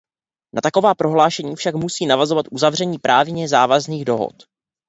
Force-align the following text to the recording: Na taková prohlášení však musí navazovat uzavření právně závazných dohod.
Na 0.55 0.61
taková 0.61 0.95
prohlášení 0.95 1.55
však 1.55 1.75
musí 1.75 2.05
navazovat 2.05 2.45
uzavření 2.51 2.97
právně 2.99 3.47
závazných 3.47 4.05
dohod. 4.05 4.33